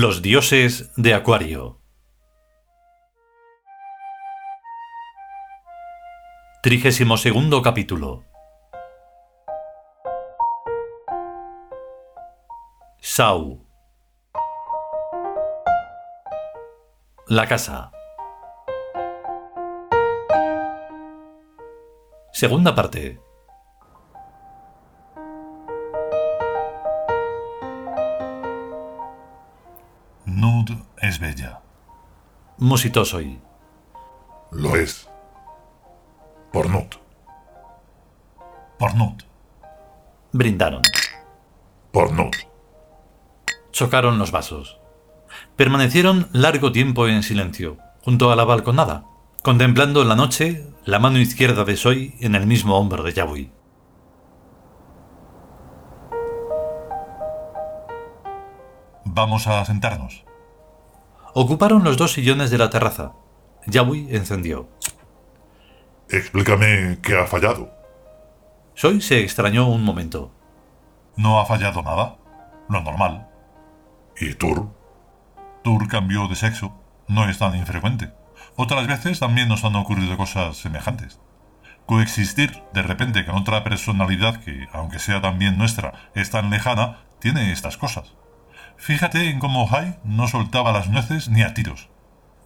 Los 0.00 0.22
dioses 0.22 0.92
de 0.94 1.12
Acuario. 1.12 1.80
Trigésimo 6.62 7.16
segundo 7.16 7.62
capítulo. 7.62 8.22
Sau. 13.00 13.66
La 17.26 17.48
casa. 17.48 17.90
Segunda 22.30 22.76
parte. 22.76 23.18
Musitó 32.68 33.06
soy. 33.06 33.40
Lo 34.52 34.76
es. 34.76 35.08
Por 36.52 36.68
Nut. 36.68 36.96
Por 38.78 38.94
Nud. 38.94 39.22
Brindaron. 40.32 40.82
Por 41.92 42.12
Nut. 42.12 42.36
Chocaron 43.72 44.18
los 44.18 44.32
vasos. 44.32 44.78
Permanecieron 45.56 46.28
largo 46.32 46.70
tiempo 46.70 47.08
en 47.08 47.22
silencio, 47.22 47.78
junto 48.02 48.30
a 48.30 48.36
la 48.36 48.44
balconada, 48.44 49.06
contemplando 49.42 50.04
la 50.04 50.14
noche 50.14 50.66
la 50.84 50.98
mano 50.98 51.18
izquierda 51.18 51.64
de 51.64 51.74
Soy 51.74 52.16
en 52.20 52.34
el 52.34 52.46
mismo 52.46 52.76
hombro 52.76 53.02
de 53.02 53.14
Yabui. 53.14 53.50
Vamos 59.06 59.46
a 59.46 59.64
sentarnos. 59.64 60.27
Ocuparon 61.40 61.84
los 61.84 61.96
dos 61.96 62.14
sillones 62.14 62.50
de 62.50 62.58
la 62.58 62.68
terraza. 62.68 63.12
Yabui 63.64 64.08
encendió. 64.10 64.68
Explícame 66.10 66.98
qué 67.00 67.16
ha 67.16 67.28
fallado. 67.28 67.70
Soy 68.74 69.00
se 69.00 69.20
extrañó 69.20 69.68
un 69.68 69.84
momento. 69.84 70.34
No 71.14 71.38
ha 71.38 71.46
fallado 71.46 71.80
nada. 71.84 72.16
Lo 72.68 72.80
normal. 72.80 73.28
¿Y 74.20 74.34
Tur? 74.34 74.74
Tur 75.62 75.86
cambió 75.86 76.26
de 76.26 76.34
sexo. 76.34 76.74
No 77.06 77.30
es 77.30 77.38
tan 77.38 77.54
infrecuente. 77.54 78.12
Otras 78.56 78.88
veces 78.88 79.20
también 79.20 79.46
nos 79.46 79.64
han 79.64 79.76
ocurrido 79.76 80.16
cosas 80.16 80.56
semejantes. 80.56 81.20
Coexistir 81.86 82.64
de 82.74 82.82
repente 82.82 83.24
con 83.24 83.36
otra 83.36 83.62
personalidad 83.62 84.42
que, 84.42 84.66
aunque 84.72 84.98
sea 84.98 85.20
también 85.20 85.56
nuestra, 85.56 86.10
es 86.16 86.30
tan 86.30 86.50
lejana, 86.50 87.04
tiene 87.20 87.52
estas 87.52 87.76
cosas. 87.76 88.17
Fíjate 88.78 89.28
en 89.28 89.40
cómo 89.40 89.68
Hai 89.68 89.98
no 90.04 90.28
soltaba 90.28 90.72
las 90.72 90.88
nueces 90.88 91.28
ni 91.28 91.42
a 91.42 91.52
tiros. 91.52 91.90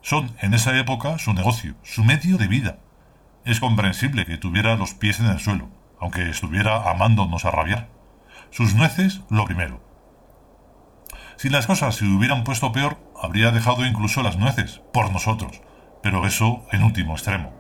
Son, 0.00 0.34
en 0.41 0.54
esa 0.54 0.76
época, 0.78 1.19
su 1.19 1.34
negocio, 1.34 1.75
su 1.82 2.03
medio 2.03 2.38
de 2.38 2.48
vida. 2.48 2.78
Es 3.44 3.60
comprensible 3.60 4.25
que 4.25 4.38
tuviera 4.38 4.75
los 4.76 4.94
pies 4.94 5.20
en 5.20 5.26
el 5.26 5.38
suelo, 5.41 5.69
aunque 6.00 6.28
estuviera 6.31 6.91
amándonos 6.91 7.44
a 7.44 7.50
rabiar. 7.50 7.88
Sus 8.50 8.75
nueces, 8.75 9.20
lo 9.28 9.44
primero. 9.44 9.84
Si 11.37 11.50
las 11.50 11.66
cosas 11.66 11.97
se 11.97 12.06
hubieran 12.06 12.44
puesto 12.44 12.72
peor, 12.72 12.97
habría 13.20 13.50
dejado 13.50 13.84
incluso 13.84 14.22
las 14.22 14.38
nueces, 14.38 14.81
por 14.93 15.12
nosotros, 15.12 15.60
pero 16.03 16.26
eso 16.26 16.64
en 16.72 16.82
último 16.82 17.12
extremo. 17.12 17.53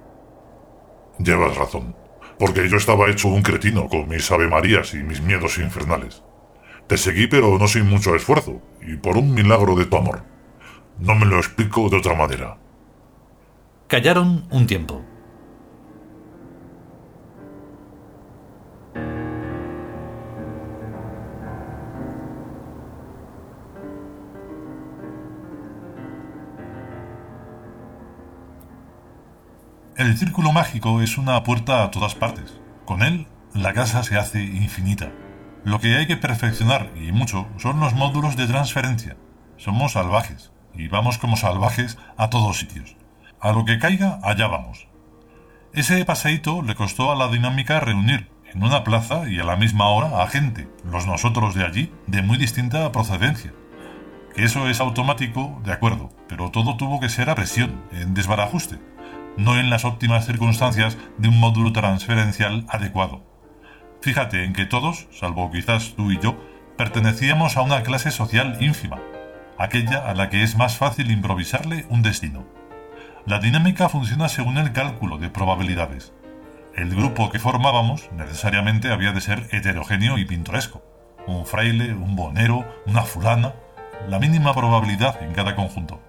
Llevas 1.18 1.56
razón. 1.56 1.94
Porque 2.38 2.68
yo 2.68 2.78
estaba 2.78 3.10
hecho 3.10 3.28
un 3.28 3.42
cretino 3.42 3.86
con 3.88 4.08
mis 4.08 4.30
avemarías 4.32 4.94
y 4.94 5.02
mis 5.02 5.20
miedos 5.20 5.58
infernales. 5.58 6.22
Te 6.86 6.96
seguí 6.96 7.26
pero 7.26 7.58
no 7.58 7.68
sin 7.68 7.88
mucho 7.88 8.14
esfuerzo, 8.14 8.60
y 8.80 8.96
por 8.96 9.16
un 9.16 9.32
milagro 9.34 9.74
de 9.74 9.86
tu 9.86 9.96
amor. 9.96 10.24
No 10.98 11.14
me 11.14 11.26
lo 11.26 11.36
explico 11.36 11.88
de 11.88 11.98
otra 11.98 12.14
manera. 12.14 12.58
Callaron 13.88 14.46
un 14.50 14.66
tiempo. 14.66 15.02
El 29.96 30.18
círculo 30.18 30.52
mágico 30.52 31.00
es 31.00 31.16
una 31.16 31.42
puerta 31.44 31.84
a 31.84 31.90
todas 31.90 32.14
partes. 32.14 32.58
Con 32.86 33.02
él, 33.02 33.26
la 33.54 33.72
casa 33.72 34.02
se 34.02 34.16
hace 34.16 34.42
infinita. 34.42 35.12
Lo 35.64 35.78
que 35.78 35.96
hay 35.96 36.08
que 36.08 36.16
perfeccionar, 36.16 36.90
y 36.96 37.12
mucho, 37.12 37.46
son 37.56 37.78
los 37.78 37.94
módulos 37.94 38.36
de 38.36 38.48
transferencia. 38.48 39.16
Somos 39.56 39.92
salvajes, 39.92 40.50
y 40.74 40.88
vamos 40.88 41.18
como 41.18 41.36
salvajes 41.36 41.98
a 42.16 42.30
todos 42.30 42.58
sitios. 42.58 42.96
A 43.40 43.52
lo 43.52 43.64
que 43.64 43.78
caiga, 43.78 44.18
allá 44.24 44.48
vamos. 44.48 44.88
Ese 45.72 46.04
paseíto 46.04 46.62
le 46.62 46.74
costó 46.74 47.12
a 47.12 47.14
la 47.14 47.28
dinámica 47.28 47.78
reunir 47.78 48.28
en 48.52 48.62
una 48.64 48.82
plaza 48.82 49.28
y 49.28 49.38
a 49.38 49.44
la 49.44 49.56
misma 49.56 49.88
hora 49.88 50.22
a 50.22 50.26
gente, 50.26 50.68
los 50.84 51.06
nosotros 51.06 51.54
de 51.54 51.64
allí, 51.64 51.92
de 52.08 52.22
muy 52.22 52.38
distinta 52.38 52.90
procedencia. 52.90 53.52
Que 54.34 54.44
eso 54.44 54.68
es 54.68 54.80
automático, 54.80 55.60
de 55.64 55.72
acuerdo, 55.72 56.10
pero 56.28 56.50
todo 56.50 56.76
tuvo 56.76 56.98
que 56.98 57.08
ser 57.08 57.30
a 57.30 57.34
presión, 57.34 57.84
en 57.92 58.14
desbarajuste, 58.14 58.80
no 59.36 59.58
en 59.58 59.70
las 59.70 59.84
óptimas 59.84 60.26
circunstancias 60.26 60.98
de 61.18 61.28
un 61.28 61.38
módulo 61.38 61.72
transferencial 61.72 62.66
adecuado. 62.68 63.31
Fíjate 64.02 64.42
en 64.42 64.52
que 64.52 64.66
todos, 64.66 65.06
salvo 65.12 65.48
quizás 65.52 65.94
tú 65.96 66.10
y 66.10 66.18
yo, 66.18 66.36
pertenecíamos 66.76 67.56
a 67.56 67.62
una 67.62 67.84
clase 67.84 68.10
social 68.10 68.56
ínfima, 68.58 68.98
aquella 69.58 70.10
a 70.10 70.14
la 70.14 70.28
que 70.28 70.42
es 70.42 70.56
más 70.56 70.76
fácil 70.76 71.12
improvisarle 71.12 71.86
un 71.88 72.02
destino. 72.02 72.44
La 73.26 73.38
dinámica 73.38 73.88
funciona 73.88 74.28
según 74.28 74.58
el 74.58 74.72
cálculo 74.72 75.18
de 75.18 75.30
probabilidades. 75.30 76.12
El 76.74 76.96
grupo 76.96 77.30
que 77.30 77.38
formábamos 77.38 78.10
necesariamente 78.16 78.90
había 78.90 79.12
de 79.12 79.20
ser 79.20 79.46
heterogéneo 79.52 80.18
y 80.18 80.24
pintoresco. 80.24 80.82
Un 81.28 81.46
fraile, 81.46 81.94
un 81.94 82.16
bonero, 82.16 82.66
una 82.86 83.02
fulana, 83.02 83.54
la 84.08 84.18
mínima 84.18 84.52
probabilidad 84.52 85.22
en 85.22 85.32
cada 85.32 85.54
conjunto. 85.54 86.00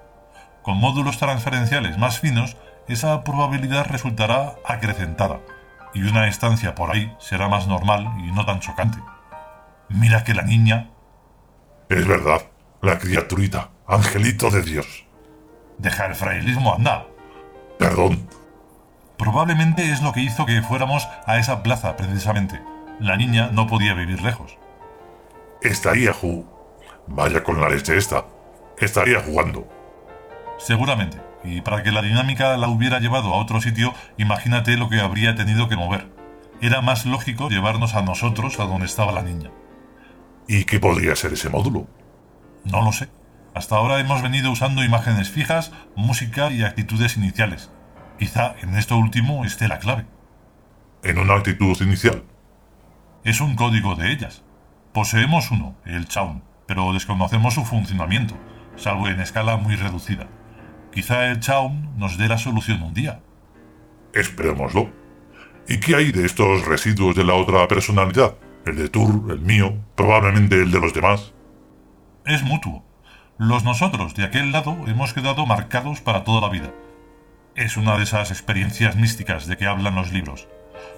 Con 0.63 0.77
módulos 0.77 1.19
transferenciales 1.19 1.99
más 1.99 2.19
finos, 2.19 2.57
esa 2.87 3.23
probabilidad 3.23 3.85
resultará 3.85 4.55
acrecentada, 4.65 5.41
y 5.93 6.03
una 6.03 6.27
estancia 6.27 6.75
por 6.75 6.91
ahí 6.91 7.15
será 7.19 7.47
más 7.47 7.67
normal 7.67 8.11
y 8.19 8.31
no 8.31 8.45
tan 8.45 8.59
chocante. 8.59 8.99
Mira 9.89 10.23
que 10.23 10.33
la 10.33 10.43
niña... 10.43 10.89
Es 11.89 12.07
verdad, 12.07 12.41
la 12.81 12.97
criaturita, 12.97 13.69
angelito 13.87 14.49
de 14.49 14.63
Dios. 14.63 15.05
Deja 15.77 16.05
el 16.05 16.15
frailismo, 16.15 16.73
anda. 16.73 17.05
Perdón. 17.77 18.27
Probablemente 19.17 19.91
es 19.91 20.01
lo 20.01 20.13
que 20.13 20.21
hizo 20.21 20.45
que 20.45 20.61
fuéramos 20.61 21.07
a 21.25 21.37
esa 21.37 21.61
plaza 21.63 21.95
precisamente. 21.95 22.61
La 22.99 23.15
niña 23.15 23.49
no 23.51 23.67
podía 23.67 23.93
vivir 23.93 24.21
lejos. 24.21 24.57
Estaría 25.61 26.13
ju... 26.13 26.45
Vaya 27.07 27.43
con 27.43 27.59
la 27.59 27.69
leche 27.69 27.97
esta. 27.97 28.25
Estaría 28.79 29.19
jugando. 29.19 29.67
Seguramente. 30.57 31.32
Y 31.43 31.61
para 31.61 31.83
que 31.83 31.91
la 31.91 32.01
dinámica 32.01 32.55
la 32.57 32.67
hubiera 32.67 32.99
llevado 32.99 33.33
a 33.33 33.37
otro 33.37 33.61
sitio, 33.61 33.93
imagínate 34.17 34.77
lo 34.77 34.89
que 34.89 35.01
habría 35.01 35.35
tenido 35.35 35.67
que 35.67 35.75
mover. 35.75 36.09
Era 36.61 36.81
más 36.81 37.05
lógico 37.05 37.49
llevarnos 37.49 37.95
a 37.95 38.01
nosotros 38.01 38.59
a 38.59 38.65
donde 38.65 38.85
estaba 38.85 39.11
la 39.11 39.23
niña. 39.23 39.51
¿Y 40.47 40.63
qué 40.65 40.79
podría 40.79 41.15
ser 41.15 41.33
ese 41.33 41.49
módulo? 41.49 41.87
No 42.63 42.81
lo 42.81 42.91
sé. 42.91 43.09
Hasta 43.53 43.75
ahora 43.75 43.99
hemos 43.99 44.21
venido 44.21 44.51
usando 44.51 44.83
imágenes 44.83 45.29
fijas, 45.29 45.71
música 45.95 46.51
y 46.51 46.63
actitudes 46.63 47.17
iniciales. 47.17 47.71
Quizá 48.17 48.55
en 48.61 48.75
esto 48.75 48.97
último 48.97 49.45
esté 49.45 49.67
la 49.67 49.79
clave. 49.79 50.05
¿En 51.03 51.17
una 51.17 51.35
actitud 51.35 51.75
inicial? 51.81 52.23
Es 53.23 53.41
un 53.41 53.55
código 53.55 53.95
de 53.95 54.11
ellas. 54.11 54.43
Poseemos 54.93 55.51
uno, 55.51 55.75
el 55.85 56.07
Chaun, 56.07 56.43
pero 56.67 56.93
desconocemos 56.93 57.53
su 57.53 57.65
funcionamiento, 57.65 58.35
salvo 58.75 59.07
en 59.07 59.19
escala 59.19 59.57
muy 59.57 59.75
reducida. 59.75 60.27
Quizá 60.93 61.31
el 61.31 61.39
Chaun 61.39 61.97
nos 61.97 62.17
dé 62.17 62.27
la 62.27 62.37
solución 62.37 62.83
un 62.83 62.93
día. 62.93 63.19
Esperémoslo. 64.13 64.91
¿Y 65.67 65.79
qué 65.79 65.95
hay 65.95 66.11
de 66.11 66.25
estos 66.25 66.65
residuos 66.65 67.15
de 67.15 67.23
la 67.23 67.33
otra 67.33 67.67
personalidad? 67.67 68.35
El 68.65 68.75
de 68.75 68.89
Tur, 68.89 69.31
el 69.31 69.39
mío, 69.39 69.75
probablemente 69.95 70.55
el 70.55 70.71
de 70.71 70.79
los 70.79 70.93
demás. 70.93 71.33
Es 72.25 72.43
mutuo. 72.43 72.83
Los 73.37 73.63
nosotros 73.63 74.13
de 74.13 74.23
aquel 74.23 74.51
lado 74.51 74.77
hemos 74.87 75.13
quedado 75.13 75.45
marcados 75.45 75.99
para 75.99 76.23
toda 76.23 76.41
la 76.41 76.49
vida. 76.49 76.71
Es 77.55 77.75
una 77.75 77.97
de 77.97 78.03
esas 78.03 78.29
experiencias 78.29 78.95
místicas 78.95 79.47
de 79.47 79.57
que 79.57 79.65
hablan 79.65 79.95
los 79.95 80.11
libros. 80.11 80.47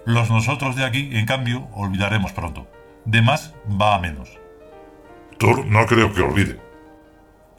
Los 0.06 0.30
nosotros 0.30 0.76
de 0.76 0.84
aquí, 0.84 1.10
en 1.14 1.26
cambio, 1.26 1.68
olvidaremos 1.74 2.34
pronto. 2.34 2.68
De 3.06 3.22
más 3.22 3.54
va 3.70 3.96
a 3.96 4.00
menos. 4.00 4.30
Tur 5.38 5.66
no 5.66 5.86
creo 5.86 6.14
que 6.14 6.22
olvide. 6.22 6.60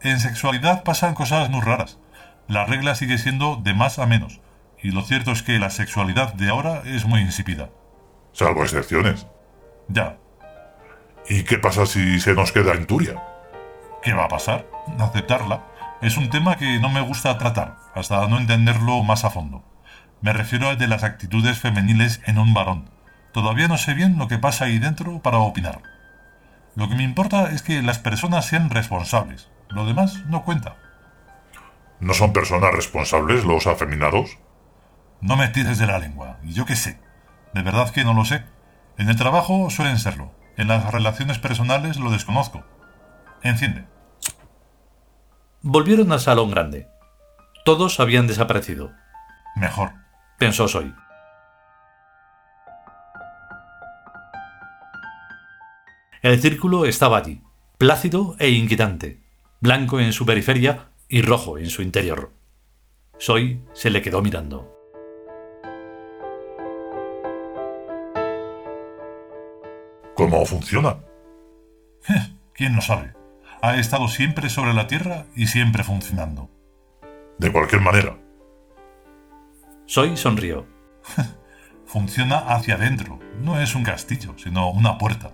En 0.02 0.20
sexualidad 0.20 0.84
pasan 0.84 1.14
cosas 1.14 1.50
muy 1.50 1.60
raras. 1.60 1.98
La 2.48 2.64
regla 2.64 2.94
sigue 2.94 3.18
siendo 3.18 3.56
de 3.56 3.74
más 3.74 3.98
a 3.98 4.06
menos, 4.06 4.40
y 4.82 4.90
lo 4.92 5.02
cierto 5.02 5.32
es 5.32 5.42
que 5.42 5.58
la 5.58 5.70
sexualidad 5.70 6.34
de 6.34 6.48
ahora 6.48 6.82
es 6.84 7.04
muy 7.04 7.20
insípida. 7.20 7.70
Salvo 8.32 8.62
excepciones. 8.62 9.26
Ya. 9.88 10.18
¿Y 11.28 11.42
qué 11.42 11.58
pasa 11.58 11.86
si 11.86 12.20
se 12.20 12.34
nos 12.34 12.52
queda 12.52 12.74
en 12.74 12.86
Turia? 12.86 13.20
¿Qué 14.02 14.12
va 14.12 14.26
a 14.26 14.28
pasar? 14.28 14.66
Aceptarla. 14.98 15.64
Es 16.02 16.16
un 16.16 16.30
tema 16.30 16.56
que 16.56 16.78
no 16.78 16.88
me 16.88 17.00
gusta 17.00 17.36
tratar, 17.38 17.76
hasta 17.94 18.28
no 18.28 18.38
entenderlo 18.38 19.02
más 19.02 19.24
a 19.24 19.30
fondo. 19.30 19.64
Me 20.20 20.32
refiero 20.32 20.68
al 20.68 20.78
de 20.78 20.86
las 20.86 21.02
actitudes 21.02 21.58
femeniles 21.58 22.20
en 22.26 22.38
un 22.38 22.54
varón. 22.54 22.90
Todavía 23.32 23.68
no 23.68 23.78
sé 23.78 23.94
bien 23.94 24.18
lo 24.18 24.28
que 24.28 24.38
pasa 24.38 24.66
ahí 24.66 24.78
dentro 24.78 25.20
para 25.20 25.38
opinar. 25.38 25.82
Lo 26.76 26.88
que 26.88 26.94
me 26.94 27.02
importa 27.02 27.50
es 27.50 27.62
que 27.62 27.82
las 27.82 27.98
personas 27.98 28.46
sean 28.46 28.70
responsables. 28.70 29.48
Lo 29.68 29.86
demás 29.86 30.24
no 30.26 30.44
cuenta. 30.44 30.76
¿No 32.00 32.12
son 32.12 32.32
personas 32.32 32.74
responsables 32.74 33.44
los 33.44 33.66
afeminados? 33.66 34.38
No 35.20 35.36
me 35.36 35.48
tires 35.48 35.78
de 35.78 35.86
la 35.86 35.98
lengua. 35.98 36.38
¿Y 36.42 36.52
yo 36.52 36.66
qué 36.66 36.76
sé? 36.76 37.00
De 37.54 37.62
verdad 37.62 37.90
que 37.90 38.04
no 38.04 38.12
lo 38.12 38.24
sé. 38.24 38.44
En 38.98 39.08
el 39.08 39.16
trabajo 39.16 39.70
suelen 39.70 39.98
serlo. 39.98 40.32
En 40.56 40.68
las 40.68 40.92
relaciones 40.92 41.38
personales 41.38 41.98
lo 41.98 42.10
desconozco. 42.10 42.64
Enciende. 43.42 43.86
Volvieron 45.62 46.12
al 46.12 46.20
salón 46.20 46.50
grande. 46.50 46.88
Todos 47.64 47.98
habían 47.98 48.26
desaparecido. 48.26 48.92
Mejor. 49.56 49.92
Pensó 50.38 50.68
Soy. 50.68 50.94
El 56.22 56.40
círculo 56.40 56.86
estaba 56.86 57.18
allí, 57.18 57.42
plácido 57.78 58.34
e 58.38 58.50
inquietante, 58.50 59.22
blanco 59.60 60.00
en 60.00 60.12
su 60.12 60.26
periferia 60.26 60.88
y 61.08 61.22
rojo 61.22 61.58
en 61.58 61.70
su 61.70 61.82
interior. 61.82 62.32
Soy 63.18 63.62
se 63.72 63.90
le 63.90 64.02
quedó 64.02 64.22
mirando. 64.22 64.72
¿Cómo 70.14 70.44
funciona? 70.46 70.98
¿Quién 72.54 72.74
lo 72.74 72.80
sabe? 72.80 73.12
Ha 73.60 73.76
estado 73.76 74.08
siempre 74.08 74.48
sobre 74.48 74.72
la 74.72 74.86
Tierra 74.86 75.26
y 75.34 75.46
siempre 75.46 75.84
funcionando. 75.84 76.50
De 77.38 77.52
cualquier 77.52 77.82
manera. 77.82 78.16
Soy 79.84 80.16
sonrió. 80.16 80.66
Funciona 81.86 82.38
hacia 82.38 82.74
adentro. 82.74 83.20
No 83.40 83.60
es 83.60 83.74
un 83.74 83.84
castillo, 83.84 84.34
sino 84.36 84.70
una 84.70 84.98
puerta. 84.98 85.32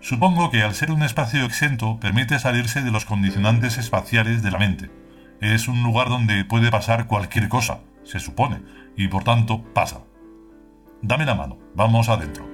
Supongo 0.00 0.50
que 0.50 0.62
al 0.62 0.74
ser 0.74 0.90
un 0.90 1.02
espacio 1.02 1.44
exento 1.44 2.00
permite 2.00 2.38
salirse 2.38 2.82
de 2.82 2.90
los 2.90 3.04
condicionantes 3.04 3.76
espaciales 3.76 4.42
de 4.42 4.50
la 4.50 4.58
mente. 4.58 4.90
Es 5.40 5.68
un 5.68 5.82
lugar 5.82 6.08
donde 6.08 6.44
puede 6.44 6.70
pasar 6.70 7.06
cualquier 7.06 7.48
cosa, 7.48 7.80
se 8.02 8.18
supone, 8.18 8.62
y 8.96 9.08
por 9.08 9.24
tanto 9.24 9.62
pasa. 9.74 10.00
Dame 11.02 11.26
la 11.26 11.34
mano, 11.34 11.58
vamos 11.74 12.08
adentro. 12.08 12.48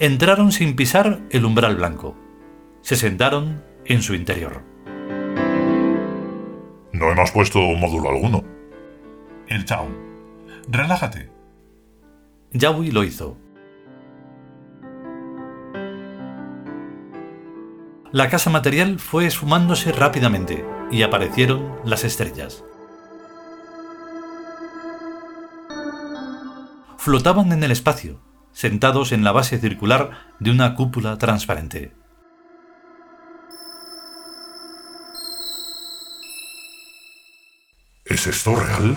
Entraron 0.00 0.52
sin 0.52 0.74
pisar 0.76 1.20
el 1.30 1.44
umbral 1.44 1.76
blanco. 1.76 2.16
Se 2.82 2.96
sentaron 2.96 3.62
en 3.84 4.02
su 4.02 4.14
interior. 4.14 4.62
No 6.92 7.10
hemos 7.10 7.30
puesto 7.30 7.60
módulo 7.60 8.10
alguno. 8.10 8.44
El 9.48 9.64
chao. 9.64 9.88
Relájate, 10.68 11.30
Yawi 12.52 12.90
lo 12.90 13.04
hizo. 13.04 13.36
La 18.10 18.30
casa 18.30 18.48
material 18.48 18.98
fue 18.98 19.26
esfumándose 19.26 19.92
rápidamente 19.92 20.64
y 20.90 21.02
aparecieron 21.02 21.76
las 21.84 22.04
estrellas. 22.04 22.64
Flotaban 26.96 27.52
en 27.52 27.62
el 27.62 27.70
espacio, 27.70 28.20
sentados 28.52 29.12
en 29.12 29.24
la 29.24 29.32
base 29.32 29.58
circular 29.58 30.34
de 30.40 30.50
una 30.50 30.74
cúpula 30.74 31.18
transparente. 31.18 31.92
¿Es 38.06 38.26
esto 38.26 38.56
real? 38.56 38.96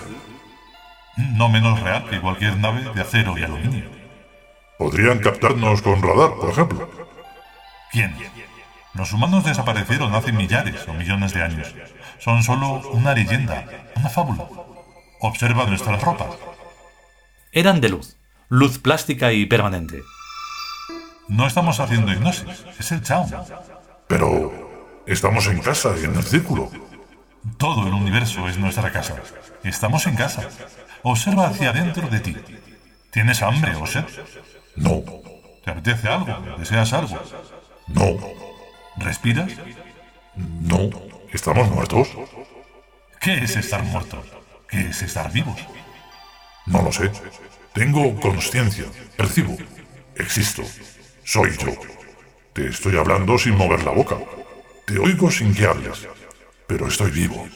No 1.16 1.48
menos 1.48 1.80
real 1.80 2.08
que 2.08 2.20
cualquier 2.20 2.56
nave 2.56 2.90
de 2.94 3.00
acero 3.00 3.36
y 3.36 3.42
aluminio. 3.42 3.84
¿Podrían 4.78 5.18
captarnos 5.18 5.82
con 5.82 6.02
radar, 6.02 6.34
por 6.36 6.50
ejemplo? 6.50 6.90
¿Quién? 7.90 8.14
Los 8.94 9.12
humanos 9.12 9.44
desaparecieron 9.44 10.14
hace 10.14 10.32
millares 10.32 10.86
o 10.88 10.94
millones 10.94 11.32
de 11.34 11.42
años. 11.42 11.74
Son 12.18 12.42
solo 12.42 12.80
una 12.90 13.14
leyenda, 13.14 13.64
una 13.96 14.08
fábula. 14.08 14.46
Observa 15.20 15.66
nuestras 15.66 16.02
ropas. 16.02 16.30
Eran 17.52 17.80
de 17.80 17.90
luz, 17.90 18.16
luz 18.48 18.78
plástica 18.78 19.32
y 19.32 19.46
permanente. 19.46 20.02
No 21.28 21.46
estamos 21.46 21.80
haciendo 21.80 22.12
hipnosis, 22.12 22.64
es 22.78 22.92
el 22.92 23.02
Chao. 23.02 23.26
Pero 24.08 25.02
estamos 25.06 25.46
en 25.46 25.60
casa 25.60 25.94
y 26.00 26.04
en 26.04 26.14
el 26.14 26.22
círculo. 26.22 26.70
Todo 27.58 27.86
el 27.86 27.92
universo 27.94 28.48
es 28.48 28.58
nuestra 28.58 28.92
casa. 28.92 29.16
Estamos 29.64 30.06
en 30.06 30.16
casa. 30.16 30.48
Observa 31.02 31.48
hacia 31.48 31.70
adentro 31.70 32.08
de 32.08 32.20
ti. 32.20 32.36
¿Tienes 33.10 33.42
hambre 33.42 33.74
o 33.76 33.86
sed? 33.86 34.04
No, 34.76 35.02
¿Te 35.64 35.70
apetece 35.70 36.08
algo? 36.08 36.56
¿Deseas 36.58 36.92
algo? 36.92 37.20
no, 37.88 38.16
¿Respiras? 38.96 39.50
no. 40.36 40.90
¿Estamos 41.32 41.70
muertos? 41.70 42.08
¿Qué 43.20 43.34
es 43.44 43.56
estar 43.56 43.82
muerto? 43.84 44.22
¿Qué 44.68 44.88
es 44.88 45.02
estar 45.02 45.32
vivos? 45.32 45.58
No 46.66 46.82
lo 46.82 46.92
sé. 46.92 47.10
Tengo 47.72 48.14
conciencia. 48.20 48.84
Percibo. 49.16 49.56
Existo. 50.16 50.62
Soy 51.24 51.56
yo. 51.56 51.72
Te 52.52 52.66
estoy 52.68 52.96
hablando 52.98 53.38
sin 53.38 53.56
mover 53.56 53.82
la 53.84 53.92
boca. 53.92 54.16
Te 54.86 54.98
oigo 54.98 55.30
sin 55.30 55.54
que 55.54 55.66
hables. 55.66 56.06
Pero 56.72 56.88
estoy 56.88 57.10
vivo. 57.10 57.46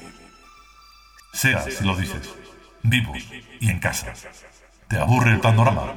Sea 1.32 1.62
si 1.62 1.82
lo 1.84 1.96
dices. 1.96 2.34
Vivo 2.82 3.14
y 3.60 3.70
en 3.70 3.78
casa. 3.78 4.12
¿Te 4.88 4.98
aburre 4.98 5.30
el 5.30 5.40
panorama? 5.40 5.94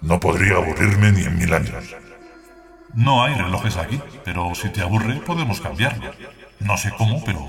No 0.00 0.18
podría 0.18 0.56
aburrirme 0.56 1.12
ni 1.12 1.22
en 1.22 1.38
mil 1.38 1.54
años. 1.54 1.94
No 2.92 3.22
hay 3.22 3.34
relojes 3.34 3.76
aquí, 3.76 4.00
pero 4.24 4.52
si 4.56 4.68
te 4.70 4.80
aburre 4.80 5.20
podemos 5.20 5.60
cambiarlo. 5.60 6.10
No 6.58 6.76
sé 6.76 6.90
cómo, 6.98 7.22
pero... 7.24 7.48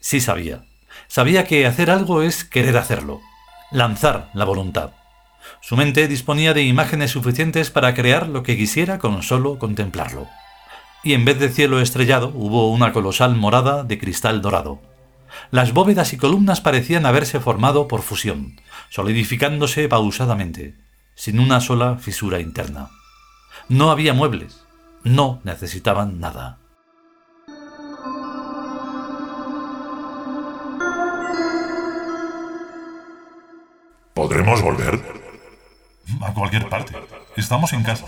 Sí 0.00 0.20
sabía. 0.20 0.64
Sabía 1.06 1.44
que 1.44 1.66
hacer 1.66 1.88
algo 1.88 2.22
es 2.22 2.42
querer 2.42 2.76
hacerlo. 2.76 3.20
Lanzar 3.70 4.28
la 4.34 4.44
voluntad. 4.44 4.90
Su 5.60 5.76
mente 5.76 6.08
disponía 6.08 6.52
de 6.52 6.64
imágenes 6.64 7.12
suficientes 7.12 7.70
para 7.70 7.94
crear 7.94 8.26
lo 8.28 8.42
que 8.42 8.56
quisiera 8.56 8.98
con 8.98 9.22
solo 9.22 9.60
contemplarlo. 9.60 10.26
Y 11.06 11.14
en 11.14 11.24
vez 11.24 11.38
de 11.38 11.50
cielo 11.50 11.78
estrellado 11.80 12.32
hubo 12.34 12.68
una 12.72 12.92
colosal 12.92 13.36
morada 13.36 13.84
de 13.84 13.96
cristal 13.96 14.42
dorado. 14.42 14.82
Las 15.52 15.72
bóvedas 15.72 16.12
y 16.12 16.16
columnas 16.16 16.60
parecían 16.60 17.06
haberse 17.06 17.38
formado 17.38 17.86
por 17.86 18.02
fusión, 18.02 18.60
solidificándose 18.88 19.86
pausadamente, 19.86 20.74
sin 21.14 21.38
una 21.38 21.60
sola 21.60 21.98
fisura 21.98 22.40
interna. 22.40 22.88
No 23.68 23.92
había 23.92 24.14
muebles, 24.14 24.64
no 25.04 25.40
necesitaban 25.44 26.18
nada. 26.18 26.58
¿Podremos 34.12 34.60
volver? 34.60 35.00
A 36.20 36.34
cualquier 36.34 36.68
parte. 36.68 36.96
Estamos 37.36 37.72
en 37.74 37.84
casa. 37.84 38.06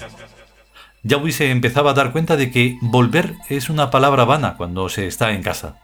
Yawi 1.05 1.31
se 1.31 1.51
empezaba 1.51 1.93
a 1.93 1.95
dar 1.95 2.13
cuenta 2.13 2.37
de 2.37 2.51
que 2.51 2.77
volver 2.83 3.37
es 3.49 3.71
una 3.71 3.91
palabra 3.91 4.25
vana 4.25 4.57
cuando 4.57 4.89
se 4.89 5.07
está 5.07 5.31
en 5.33 5.43
casa. 5.43 5.79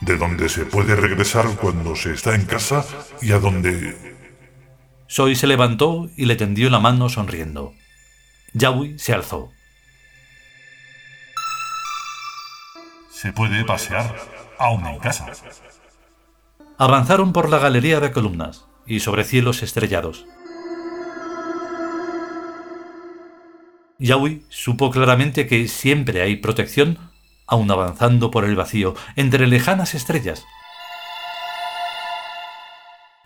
De 0.00 0.16
donde 0.16 0.48
se 0.48 0.64
puede 0.64 0.96
regresar 0.96 1.46
cuando 1.56 1.94
se 1.94 2.12
está 2.12 2.34
en 2.34 2.46
casa 2.46 2.84
y 3.20 3.32
a 3.32 3.38
donde... 3.38 4.16
Soy 5.06 5.36
se 5.36 5.46
levantó 5.46 6.08
y 6.16 6.26
le 6.26 6.36
tendió 6.36 6.68
la 6.68 6.80
mano 6.80 7.08
sonriendo. 7.08 7.72
Yawi 8.54 8.98
se 8.98 9.12
alzó. 9.12 9.50
Se 13.10 13.32
puede 13.32 13.64
pasear, 13.64 14.16
aún 14.58 14.86
en 14.86 14.98
casa. 14.98 15.26
Avanzaron 16.76 17.32
por 17.32 17.48
la 17.48 17.58
galería 17.58 18.00
de 18.00 18.12
columnas 18.12 18.67
y 18.88 19.00
sobre 19.00 19.24
cielos 19.24 19.62
estrellados. 19.62 20.26
Yawi 23.98 24.44
supo 24.48 24.90
claramente 24.90 25.46
que 25.46 25.68
siempre 25.68 26.22
hay 26.22 26.36
protección 26.36 26.98
aun 27.48 27.70
avanzando 27.70 28.30
por 28.30 28.44
el 28.44 28.54
vacío, 28.54 28.94
entre 29.16 29.46
lejanas 29.46 29.94
estrellas. 29.94 30.44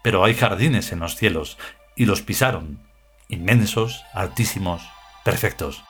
Pero 0.02 0.24
hay 0.24 0.34
jardines 0.34 0.92
en 0.92 1.00
los 1.00 1.16
cielos, 1.16 1.58
y 1.96 2.06
los 2.06 2.22
pisaron, 2.22 2.80
inmensos, 3.28 4.04
altísimos, 4.14 4.88
perfectos. 5.24 5.82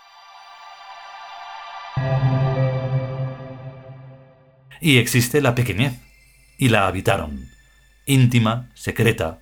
Y 4.81 4.97
existe 4.97 5.43
la 5.43 5.55
pequeñez, 5.55 6.01
y 6.57 6.71
la 6.71 6.87
habitaron, 6.87 7.51
íntima, 8.07 8.71
secreta, 8.75 9.42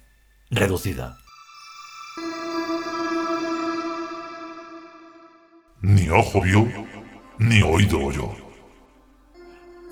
reducida. 0.50 1.18
Ni 5.80 6.08
ojo 6.10 6.42
vio, 6.42 6.66
ni 7.38 7.62
oído 7.62 8.04
oyó. 8.04 8.34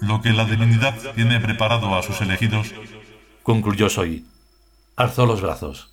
Lo 0.01 0.21
que 0.21 0.31
la 0.31 0.45
divinidad 0.45 0.95
tiene 1.15 1.41
preparado 1.41 1.97
a 1.97 2.03
sus 2.03 2.21
elegidos, 2.21 2.75
concluyó 3.43 3.89
Soy. 3.89 4.27
Alzó 4.97 5.27
los 5.27 5.41
brazos. 5.41 5.91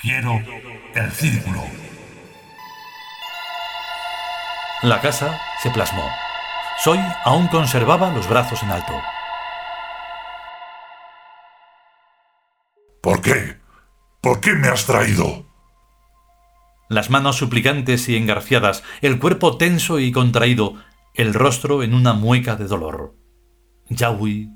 Quiero 0.00 0.40
el 0.94 1.10
círculo. 1.12 1.62
La 4.82 5.00
casa 5.00 5.40
se 5.62 5.70
plasmó. 5.70 6.08
Soy 6.78 6.98
aún 7.24 7.48
conservaba 7.48 8.10
los 8.10 8.28
brazos 8.28 8.62
en 8.62 8.70
alto. 8.70 8.94
¿Por 13.02 13.20
qué? 13.20 13.59
¿Por 14.20 14.40
qué 14.40 14.52
me 14.52 14.68
has 14.68 14.84
traído? 14.84 15.46
Las 16.90 17.08
manos 17.08 17.36
suplicantes 17.36 18.08
y 18.08 18.16
engarfiadas, 18.16 18.82
el 19.00 19.18
cuerpo 19.18 19.56
tenso 19.56 19.98
y 19.98 20.12
contraído, 20.12 20.74
el 21.14 21.32
rostro 21.32 21.82
en 21.82 21.94
una 21.94 22.12
mueca 22.12 22.56
de 22.56 22.66
dolor. 22.66 23.14
Yahui. 23.88 24.50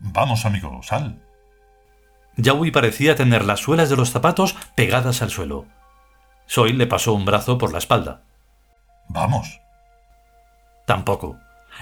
Vamos, 0.00 0.44
amigo, 0.44 0.80
sal. 0.82 1.22
Yahui 2.36 2.72
parecía 2.72 3.14
tener 3.14 3.44
las 3.44 3.60
suelas 3.60 3.90
de 3.90 3.96
los 3.96 4.10
zapatos 4.10 4.56
pegadas 4.74 5.22
al 5.22 5.30
suelo. 5.30 5.66
Soy 6.46 6.72
le 6.72 6.88
pasó 6.88 7.14
un 7.14 7.24
brazo 7.24 7.58
por 7.58 7.72
la 7.72 7.78
espalda. 7.78 8.24
Vamos. 9.08 9.60
Tampoco. 10.84 11.38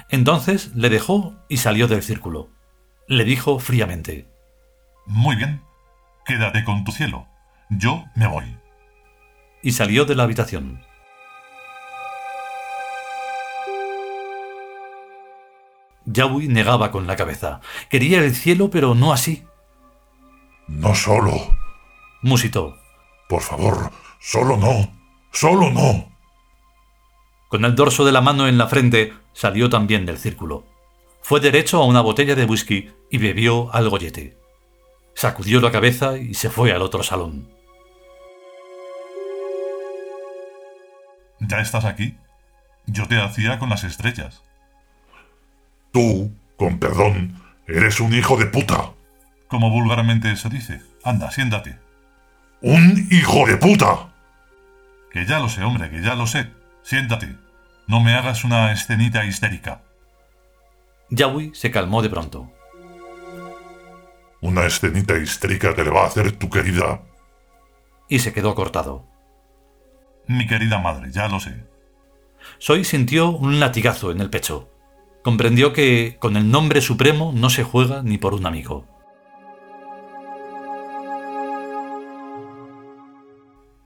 Entonces 0.08 0.72
le 0.75 0.88
dejó 0.88 1.34
y 1.49 1.58
salió 1.58 1.88
del 1.88 2.02
círculo. 2.02 2.50
Le 3.08 3.25
dijo 3.25 3.58
fríamente. 3.58 4.28
Muy 5.06 5.37
bien. 5.37 5.62
Quédate 6.25 6.64
con 6.64 6.84
tu 6.84 6.92
cielo. 6.92 7.26
Yo 7.70 8.04
me 8.14 8.26
voy. 8.26 8.58
Y 9.62 9.72
salió 9.72 10.04
de 10.04 10.14
la 10.14 10.25
habitación. 10.25 10.84
Yahui 16.04 16.49
negaba 16.49 16.90
con 16.90 17.06
la 17.06 17.16
cabeza. 17.16 17.61
Quería 17.88 18.18
el 18.18 18.34
cielo, 18.34 18.70
pero 18.70 18.94
no 18.94 19.12
así. 19.12 19.44
No 20.66 20.94
solo. 20.94 21.32
Musitó. 22.22 22.76
Por 23.28 23.42
favor, 23.42 23.90
solo 24.20 24.56
no. 24.56 24.92
Solo 25.32 25.70
no. 25.70 26.12
Con 27.49 27.64
el 27.64 27.75
dorso 27.75 28.04
de 28.04 28.12
la 28.12 28.20
mano 28.20 28.49
en 28.49 28.58
la 28.58 28.66
frente, 28.66 29.12
salió 29.32 29.68
también 29.68 30.06
del 30.06 30.18
círculo. 30.18 30.64
Fue 31.20 31.40
derecho 31.40 31.82
a 31.82 31.86
una 31.86 32.00
botella 32.00 32.34
de 32.34 32.44
whisky 32.44 32.90
y 33.10 33.18
bebió 33.18 33.72
al 33.72 33.88
gollete. 33.88 34.36
Sacudió 35.14 35.60
la 35.60 35.70
cabeza 35.70 36.16
y 36.18 36.34
se 36.34 36.50
fue 36.50 36.72
al 36.72 36.82
otro 36.82 37.02
salón. 37.02 37.48
¿Ya 41.40 41.60
estás 41.60 41.84
aquí? 41.84 42.16
Yo 42.86 43.06
te 43.06 43.20
hacía 43.20 43.58
con 43.58 43.70
las 43.70 43.84
estrellas. 43.84 44.42
Tú, 45.92 46.32
con 46.56 46.78
perdón, 46.78 47.40
eres 47.68 48.00
un 48.00 48.14
hijo 48.14 48.36
de 48.36 48.46
puta. 48.46 48.92
Como 49.48 49.70
vulgarmente 49.70 50.34
se 50.36 50.48
dice. 50.48 50.80
Anda, 51.04 51.30
siéntate. 51.30 51.78
¡Un 52.60 53.08
hijo 53.10 53.46
de 53.46 53.56
puta! 53.56 54.12
Que 55.10 55.26
ya 55.26 55.40
lo 55.40 55.48
sé, 55.48 55.62
hombre, 55.62 55.90
que 55.90 56.00
ya 56.00 56.14
lo 56.14 56.26
sé. 56.26 56.48
Siéntate. 56.82 57.36
No 57.86 58.00
me 58.00 58.14
hagas 58.14 58.44
una 58.44 58.72
escenita 58.72 59.24
histérica. 59.24 59.82
Yahui 61.10 61.54
se 61.54 61.70
calmó 61.70 62.00
de 62.02 62.08
pronto. 62.10 62.50
Una 64.40 64.66
escenita 64.66 65.16
histérica 65.18 65.74
te 65.74 65.84
le 65.84 65.90
va 65.90 66.02
a 66.02 66.06
hacer 66.06 66.32
tu 66.32 66.48
querida. 66.48 67.02
Y 68.08 68.20
se 68.20 68.32
quedó 68.32 68.54
cortado. 68.54 69.06
Mi 70.26 70.46
querida 70.46 70.78
madre, 70.78 71.10
ya 71.12 71.28
lo 71.28 71.38
sé. 71.40 71.66
Soy 72.58 72.84
sintió 72.84 73.30
un 73.30 73.60
latigazo 73.60 74.10
en 74.10 74.20
el 74.20 74.30
pecho. 74.30 74.68
Comprendió 75.22 75.72
que 75.72 76.16
con 76.18 76.36
el 76.36 76.50
nombre 76.50 76.80
supremo 76.80 77.32
no 77.34 77.50
se 77.50 77.62
juega 77.62 78.02
ni 78.02 78.18
por 78.18 78.34
un 78.34 78.46
amigo. 78.46 78.86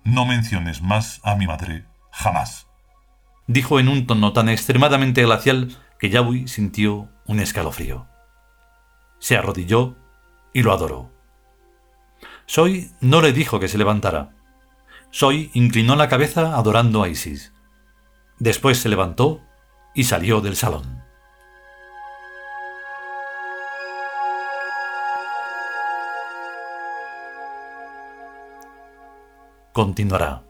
No 0.05 0.25
menciones 0.25 0.81
más 0.81 1.21
a 1.25 1.35
mi 1.35 1.47
madre, 1.47 1.85
jamás. 2.13 2.66
Dijo 3.47 3.79
en 3.79 3.89
un 3.89 4.07
tono 4.07 4.33
tan 4.33 4.49
extremadamente 4.49 5.23
glacial 5.23 5.77
que 5.99 6.11
Yahweh 6.11 6.49
sintió 6.49 7.09
un 7.27 7.41
escalofrío. 7.41 8.07
Se 9.19 9.37
arrodilló 9.37 9.97
y 10.53 10.63
lo 10.63 10.73
adoró. 10.73 11.13
Soy 12.47 12.91
no 13.01 13.21
le 13.21 13.33
dijo 13.33 13.61
que 13.61 13.69
se 13.69 13.79
levantara. 13.79 14.35
Soy 15.11 15.51
inclinó 15.55 15.97
la 15.97 16.09
cabeza 16.09 16.57
adorando 16.57 17.03
a 17.03 17.09
Isis. 17.09 17.53
Después 18.39 18.79
se 18.79 18.89
levantó 18.89 19.41
y 19.95 20.05
salió 20.05 20.41
del 20.41 20.57
salón. 20.57 21.07
continuará. 29.77 30.46